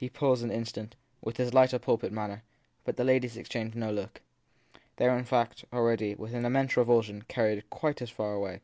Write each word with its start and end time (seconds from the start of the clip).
Pie 0.00 0.08
paused 0.08 0.44
an 0.44 0.52
instant, 0.52 0.94
with 1.20 1.36
his 1.36 1.52
lighter 1.52 1.80
pulpit 1.80 2.12
manner, 2.12 2.44
but 2.84 2.96
the 2.96 3.02
ladies 3.02 3.36
exchanged 3.36 3.74
no 3.74 3.90
look. 3.90 4.20
They 4.98 5.08
were, 5.08 5.18
in 5.18 5.24
fact, 5.24 5.64
already, 5.72 6.14
with 6.14 6.32
an 6.32 6.44
immense 6.44 6.76
revulsion, 6.76 7.22
carried 7.26 7.68
quite 7.70 8.00
as 8.00 8.10
far 8.10 8.34
away. 8.34 8.60